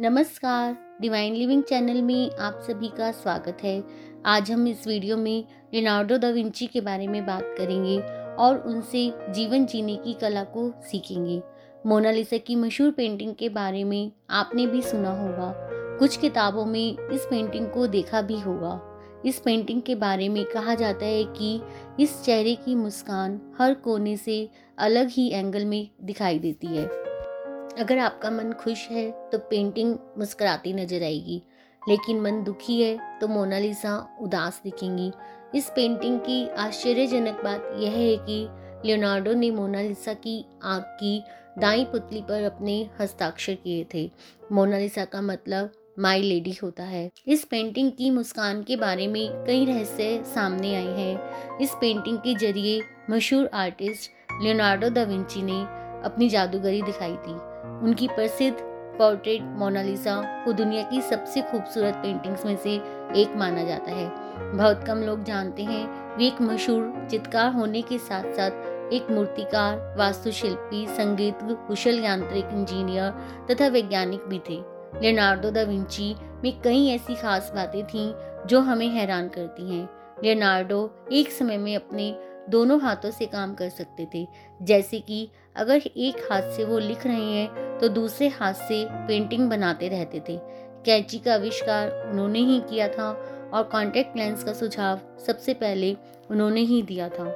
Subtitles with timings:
[0.00, 3.84] नमस्कार। Divine living channel में आप सभी का स्वागत है।
[4.26, 7.98] आज हम इस वीडियो में लिनार्डो दा विंची के बारे में बात करेंगे
[8.34, 11.42] और उनसे जीवन जीने की कला को सीखेंगे।
[11.86, 15.54] मोनालिसा की मशहूर पेंटिंग के बारे में आपने भी सुना होगा।
[15.98, 20.74] कुछ किताबों में इस पेंटिंग को देखा भी होगा। इस पेंटिंग के बारे में कहा
[20.74, 21.60] जाता है कि
[22.00, 27.03] इस चेहरे की मुस्कान हर कोने से अलग ही एंगल में दिखाई देती है।
[27.78, 31.42] अगर आपका मन खुश है तो पेंटिंग मुस्कुराती नज़र आएगी।
[31.82, 35.10] लेकिन मन दुखी है तो मोनालिसा उदास दिखेंगी।
[35.54, 38.46] इस पेंटिंग की आश्चर्यजनक बात यह है कि
[38.86, 41.20] लियोनार्डो ने मोनालिसा की आँख की
[41.58, 44.10] दाई पुतली पर अपने हस्ताक्षर किए थे।
[44.52, 49.64] मोनालिसा का मतलब माई लेडी होता है। इस पेंटिंग की मुस्कान के बारे में कई
[49.64, 52.80] रहस्य सामने आए हैं। इस पेंटिंग के ज़रिए
[53.10, 54.10] मशहूर आर्टिस्ट
[54.42, 55.64] लियोनार्डो दा विंची ने
[56.04, 57.34] अपनी जादूगरी दिखाई थी
[57.86, 58.56] उनकी प्रसिद्ध
[58.98, 62.74] पोर्ट्रेट मोनालिसा को दुनिया की सबसे खूबसूरत पेंटिंग्स में से
[63.16, 64.08] एक माना जाता है।
[64.56, 69.96] बहुत कम लोग जानते हैं वे एक मशहूर चित्रकार होने के साथ साथ एक मूर्तिकार,
[69.98, 73.10] वास्तुशिल्पी, संगीत, कुशल यांत्रिक इंजीनियर
[73.50, 74.62] तथा वैज्ञानिक भी थे।
[74.94, 78.12] लियोनार्डो दा विंची में कई ऐसी खास बातें थीं
[78.46, 79.88] जो हमें हैरान करती हैं।
[80.24, 82.10] लियोनार्डो एक समय में अपने
[82.50, 84.26] दोनों हाथों से काम कर सकते थे।
[84.60, 89.48] जैसे कि अगर एक हाथ से वो लिख रहे हैं तो दूसरे हाथ से पेंटिंग
[89.50, 90.38] बनाते रहते थे।
[90.84, 93.10] कैंची का आविष्कार उन्होंने ही किया था
[93.54, 95.96] और कॉन्टेक्ट लेंस का सुझाव सबसे पहले
[96.30, 97.34] उन्होंने ही दिया था।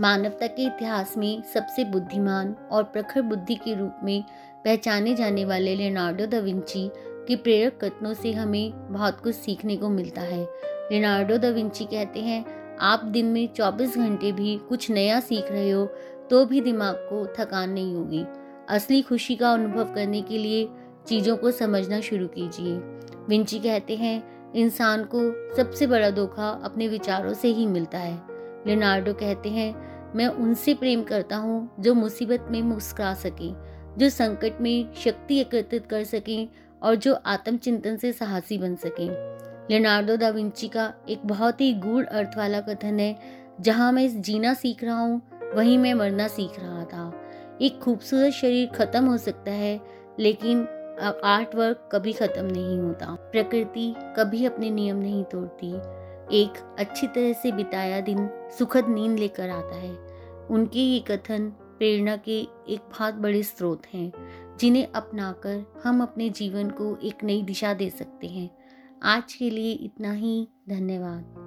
[0.00, 4.22] मानवता के इतिहास में सबसे बुद्धिमान और प्रखर बुद्धि के रूप में
[4.64, 6.88] पहचाने जाने वाले लेनार्डो दा विंची
[7.28, 10.42] के प्रेरक कथनों से हमें बहुत कुछ सीखने को मिलता है।
[10.92, 12.44] लेनार्डो दा विंची कहते हैं
[12.80, 15.86] आप दिन में 24 घंटे भी कुछ नया सीख रहे हो
[16.30, 18.24] तो भी दिमाग को थकान नहीं होगी।
[18.68, 20.68] असली खुशी का अनुभव करने के लिए
[21.06, 22.76] चीज़ों को समझना शुरू कीजिए।
[23.28, 25.20] विंची कहते हैं, इंसान को
[25.56, 28.20] सबसे बड़ा धोखा अपने विचारों से ही मिलता है।
[28.66, 29.74] लियोनार्डो कहते हैं,
[30.16, 33.54] मैं उनसे प्रेम करता हूँ जो मुसीबत में मुस्कुरा सकें,
[33.98, 36.48] जो संकट में शक्ति एकत्रित कर सकें
[36.82, 39.08] और जो आत्मचिंतन से साहसी बन सकें।
[39.70, 43.16] लियोनार्डो दा विंची का एक बहुत ही गूढ़ अर्थ वाला कथन है,
[43.60, 45.20] जहाँ मैं जीना सीख रहा हूँ,
[45.54, 47.12] वहीं मैं मरना सीख रहा था।
[47.62, 49.80] एक खूबसूरत शरीर खत्म हो सकता है,
[50.18, 50.66] लेकिन
[51.24, 55.72] आर्ट वर्क कभी खत्म नहीं होता। प्रकृति कभी अपने नियम नहीं तोड़ती।
[56.32, 58.28] एक अच्छी तरह से बिताया दिन
[58.58, 59.94] सुखद नींद लेकर आता है।
[60.50, 61.48] उनके ये कथन
[61.78, 62.38] प्रेरणा के
[62.68, 64.12] एक बहुत बड़े स्रोत हैं,
[64.60, 68.50] जिन्हें अपनाकर हम अपने जीवन को एक नई दिशा दे सकते हैं।
[69.06, 71.45] आज के लिए इतना ही। धन्यवाद।